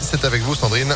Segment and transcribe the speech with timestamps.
[0.00, 0.94] C'est avec vous, Sandrine.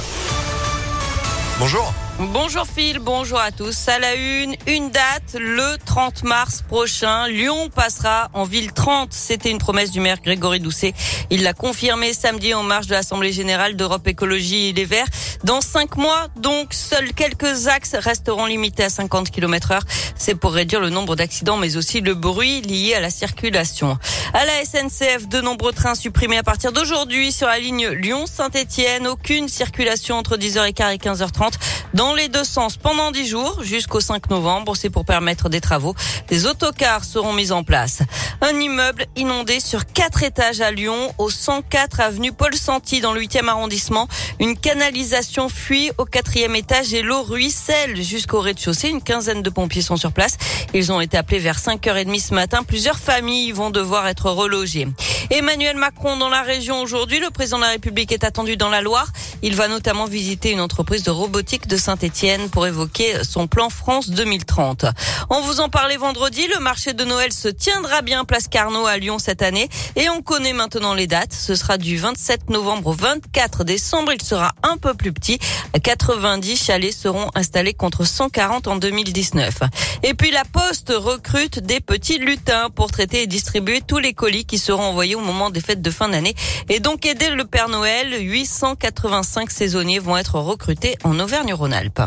[1.59, 1.95] Bonjour.
[2.21, 3.89] Bonjour Phil, bonjour à tous.
[3.89, 7.27] À la une, une date, le 30 mars prochain.
[7.29, 9.11] Lyon passera en ville 30.
[9.15, 10.93] C'était une promesse du maire Grégory Doucet.
[11.31, 15.07] Il l'a confirmé samedi en marge de l'Assemblée Générale d'Europe Écologie et Les Verts.
[15.45, 19.85] Dans cinq mois, donc, seuls quelques axes resteront limités à 50 km heure.
[20.15, 23.99] C'est pour réduire le nombre d'accidents, mais aussi le bruit lié à la circulation.
[24.35, 29.07] À la SNCF, de nombreux trains supprimés à partir d'aujourd'hui sur la ligne Lyon-Saint-Etienne.
[29.07, 31.55] Aucune circulation entre 10h15 et 15h30
[31.95, 34.77] dans les deux sens pendant 10 jours jusqu'au 5 novembre.
[34.77, 35.95] C'est pour permettre des travaux.
[36.29, 38.01] Des autocars seront mis en place.
[38.41, 43.21] Un immeuble inondé sur quatre étages à Lyon, au 104 avenue Paul Santi dans le
[43.21, 44.09] 8e arrondissement.
[44.39, 48.89] Une canalisation fuit au quatrième étage et l'eau ruisselle jusqu'au rez-de-chaussée.
[48.89, 50.37] Une quinzaine de pompiers sont sur place.
[50.75, 52.63] Ils ont été appelés vers 5h30 ce matin.
[52.63, 54.89] Plusieurs familles vont devoir être relogées.
[55.33, 57.21] Emmanuel Macron dans la région aujourd'hui.
[57.21, 59.07] Le président de la République est attendu dans la Loire.
[59.43, 64.11] Il va notamment visiter une entreprise de robotique de Saint-Etienne pour évoquer son plan France
[64.11, 64.87] 2030.
[65.31, 66.49] On vous en parlait vendredi.
[66.53, 70.21] Le marché de Noël se tiendra bien place Carnot à Lyon cette année et on
[70.21, 71.33] connaît maintenant les dates.
[71.33, 74.13] Ce sera du 27 novembre au 24 décembre.
[74.13, 75.39] Il sera un peu plus petit.
[75.81, 79.61] 90 chalets seront installés contre 140 en 2019.
[80.03, 84.45] Et puis la Poste recrute des petits lutins pour traiter et distribuer tous les colis
[84.45, 86.35] qui seront envoyés au moment des fêtes de fin d'année
[86.69, 88.17] et donc aider le Père Noël.
[88.21, 92.03] 885 saisonniers vont être recrutés en Auvergne-Rhône-Alpes.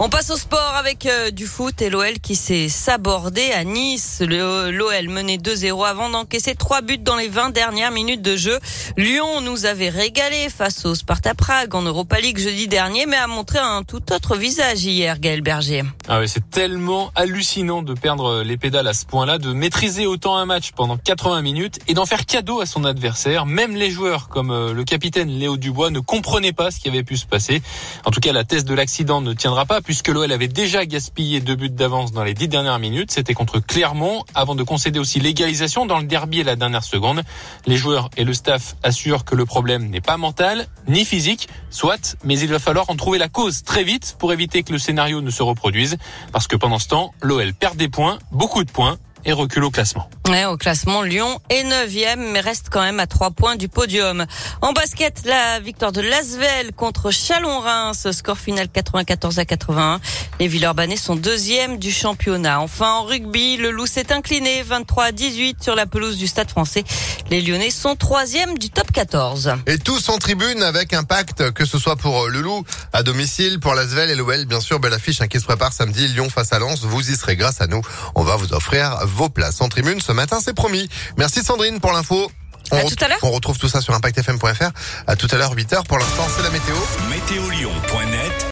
[0.00, 4.20] On passe au sport avec euh, du foot et l'OL qui s'est sabordé à Nice.
[4.26, 8.58] L'OL menait 2-0 avant d'encaisser trois buts dans les 20 dernières minutes de jeu.
[8.96, 13.28] Lyon nous avait régalé face au Sparta Prague en Europa League jeudi dernier, mais a
[13.28, 15.84] montré un tout autre visage hier, Gaël Berger.
[16.08, 20.36] Ah ouais, c'est tellement hallucinant de perdre les pédales à ce point-là, de maîtriser autant
[20.36, 23.46] un match pendant 80 minutes et d'en faire cadeau à son adversaire.
[23.46, 27.04] Même les joueurs comme euh, le capitaine Léo Dubois ne comprenaient pas ce qui avait
[27.04, 27.62] pu se passer.
[28.04, 31.40] En tout cas, la thèse de l'accident ne tiendra pas puisque l'OL avait déjà gaspillé
[31.40, 33.10] deux buts d'avance dans les dix dernières minutes.
[33.10, 37.22] C'était contre Clermont avant de concéder aussi l'égalisation dans le derby à la dernière seconde.
[37.66, 42.16] Les joueurs et le staff assurent que le problème n'est pas mental ni physique, soit,
[42.24, 45.20] mais il va falloir en trouver la cause très vite pour éviter que le scénario
[45.20, 45.96] ne se reproduise.
[46.32, 49.70] Parce que pendant ce temps, l'OL perd des points, beaucoup de points, et recule au
[49.70, 50.08] classement.
[50.28, 54.24] Ouais, au classement, Lyon est 9 mais reste quand même à 3 points du podium.
[54.62, 60.00] En basket, la victoire de Lasvel contre Chalon-Reims, score final 94 à 81.
[60.40, 62.60] Les Villeurbanais sont deuxième du championnat.
[62.60, 66.50] Enfin, en rugby, le Loup s'est incliné 23 à 18 sur la pelouse du Stade
[66.50, 66.84] français.
[67.30, 69.54] Les Lyonnais sont troisième du top 14.
[69.66, 73.74] Et tous en tribune avec impact, que ce soit pour le Loup à domicile, pour
[73.74, 76.58] Lasvel et l'OL, bien sûr, belle affiche hein, qui se prépare samedi, Lyon face à
[76.58, 76.82] Lens.
[76.82, 77.82] Vous y serez grâce à nous.
[78.14, 80.88] On va vous offrir vos places en tribune ce matin, c'est promis.
[81.16, 82.30] Merci Sandrine pour l'info.
[82.72, 84.70] On, tout à on retrouve tout ça sur impactfm.fr.
[85.06, 85.86] À tout à l'heure 8h.
[85.86, 86.74] Pour l'instant, c'est la météo.
[87.10, 88.34] Météolion.net